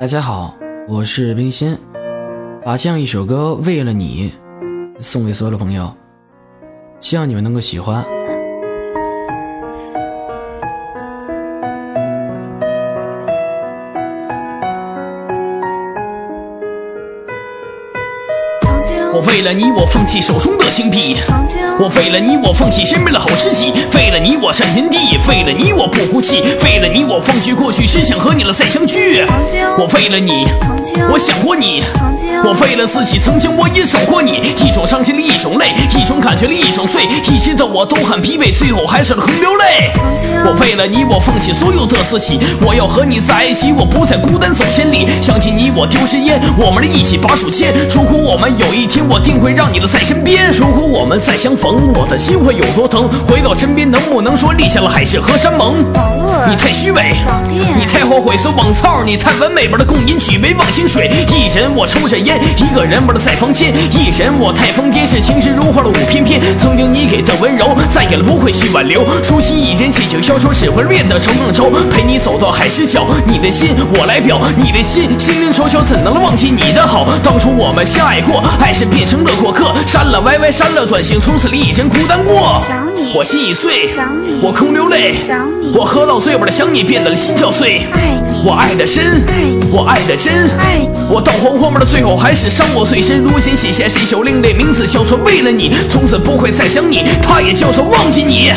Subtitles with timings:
[0.00, 0.54] 大家好，
[0.86, 1.76] 我是冰心，
[2.64, 4.32] 把这样一首歌《为了你》
[5.02, 5.92] 送给所有的朋友，
[7.00, 8.04] 希望你们能够喜欢。
[19.18, 21.16] 我为了你，我放弃手中的星币；
[21.80, 29.24] 我为了你，我放弃身边的好知己；为了你，我战天地；为了你，我不哭泣；为了你，我放弃过去，只想和你了再相聚。
[29.76, 30.46] 我为了你，
[31.10, 31.82] 我想过你；
[32.44, 34.54] 我为了自己，曾经我也找过你。
[34.64, 37.02] 一种伤心另一种泪，一种感觉另一种醉。
[37.24, 39.90] 一直的我都很疲惫，最后还是空流泪。
[40.60, 45.08] 为了你，我放弃所有的自己，我要和你在一起，我不再孤单走千里。
[45.22, 47.74] 想起你，我丢些烟，我们的一起把手牵。
[47.88, 48.98] 如果我们有一天。
[49.08, 50.50] 我定会让你的在身边。
[50.52, 53.08] 如果我们再相逢，我的心会有多疼？
[53.26, 55.76] 回到身边，能不能说立下了海誓和山盟？
[56.48, 57.14] 你太虚伪，
[57.46, 61.10] 你太后悔，说网操，你太完美，玩的共饮举杯忘情水。
[61.28, 63.74] 一人我抽着烟，一个人玩的在房间。
[63.92, 66.40] 一人我太疯癫，是情诗如画的舞翩翩。
[66.56, 69.04] 曾经你给的温柔，再也不会去挽留。
[69.28, 71.70] 如今一人气酒消愁，只会变得愁更愁。
[71.90, 77.06] 陪你走到海之角，你的心我来表，你的心心灵手巧，怎能忘记你的好？
[77.22, 78.88] 当初我们相爱过，爱是。
[78.88, 82.58] 变成了过客，删了 YY，删了短信，从此一人孤单过。
[82.66, 87.82] 想你，我心已碎，想你，我空流泪，想你，我喝到醉，我的想你变得了心憔悴。
[87.92, 90.88] 爱你，我爱的深，爱你，我爱的真，爱你。
[91.10, 93.20] 我到黄昏的最后还是伤我最深。
[93.22, 98.52] 如今写下这首另类名字叫做为了你，从此不会再想你，他也叫做忘记你。